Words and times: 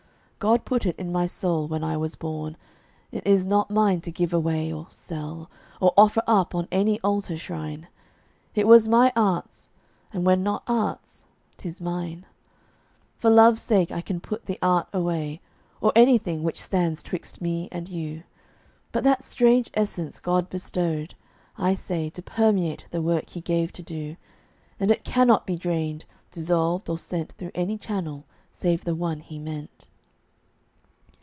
God 0.41 0.65
put 0.65 0.87
it 0.87 0.95
in 0.95 1.11
my 1.11 1.27
soul 1.27 1.67
when 1.67 1.83
I 1.83 1.95
was 1.97 2.15
born; 2.15 2.57
It 3.11 3.27
is 3.27 3.45
not 3.45 3.69
mine 3.69 4.01
to 4.01 4.11
give 4.11 4.33
away, 4.33 4.73
or 4.73 4.87
sell, 4.89 5.51
Or 5.79 5.93
offer 5.95 6.23
up 6.25 6.55
on 6.55 6.67
any 6.71 6.99
altar 7.01 7.37
shrine. 7.37 7.87
It 8.55 8.67
was 8.67 8.87
my 8.89 9.13
art's; 9.15 9.69
and 10.11 10.25
when 10.25 10.41
not 10.41 10.63
art's, 10.65 11.25
'tis 11.57 11.79
mine, 11.79 12.25
For 13.17 13.29
love's 13.29 13.61
sake 13.61 13.91
I 13.91 14.01
can 14.01 14.19
put 14.19 14.47
the 14.47 14.57
art 14.63 14.87
away, 14.91 15.41
Or 15.79 15.91
anything 15.95 16.41
which 16.41 16.59
stands 16.59 17.03
'twixt 17.03 17.39
me 17.39 17.69
and 17.71 17.87
you. 17.87 18.23
But 18.91 19.03
that 19.03 19.21
strange 19.23 19.69
essence 19.75 20.17
God 20.17 20.49
bestowed, 20.49 21.13
I 21.55 21.75
say, 21.75 22.09
To 22.09 22.21
permeate 22.23 22.87
the 22.89 23.03
work 23.03 23.29
He 23.29 23.41
gave 23.41 23.71
to 23.73 23.83
do: 23.83 24.17
And 24.79 24.89
it 24.89 25.03
cannot 25.03 25.45
be 25.45 25.55
drained, 25.55 26.05
dissolved, 26.31 26.89
or 26.89 26.97
sent 26.97 27.33
Through 27.33 27.51
any 27.53 27.77
channel 27.77 28.25
save 28.51 28.85
the 28.85 28.95
one 28.95 29.19
He 29.19 29.37
meant. 29.37 29.85